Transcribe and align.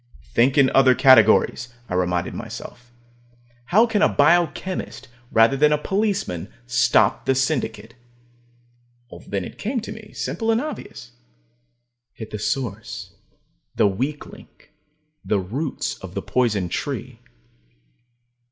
Think 0.33 0.57
in 0.57 0.71
other 0.71 0.95
categories, 0.95 1.69
I 1.87 1.93
reminded 1.93 2.33
myself. 2.33 2.91
How 3.65 3.85
can 3.85 4.01
a 4.01 4.09
biochemist, 4.09 5.07
rather 5.31 5.55
than 5.55 5.71
a 5.71 5.77
policeman, 5.77 6.51
stop 6.65 7.25
the 7.27 7.35
Syndicate? 7.35 7.93
Then 9.27 9.45
it 9.45 9.59
came 9.59 9.79
to 9.81 9.91
me, 9.91 10.11
simple 10.13 10.49
and 10.49 10.59
obvious. 10.59 11.11
Hit 12.13 12.31
the 12.31 12.39
source, 12.39 13.13
the 13.75 13.85
weak 13.85 14.25
link, 14.25 14.71
the 15.23 15.37
roots 15.39 15.99
of 15.99 16.15
the 16.15 16.23
poison 16.23 16.67
tree. 16.67 17.19